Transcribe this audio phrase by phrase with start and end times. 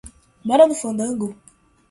[0.47, 1.27] Bora no fandango